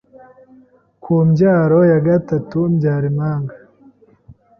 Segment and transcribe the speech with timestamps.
[1.03, 3.55] ku mbyaro ya gatatu mbyara impanga,